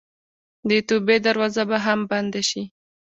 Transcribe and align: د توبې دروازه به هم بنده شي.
د 0.69 0.71
توبې 0.87 1.17
دروازه 1.25 1.63
به 1.69 1.77
هم 1.85 1.99
بنده 2.11 2.41
شي. 2.49 2.63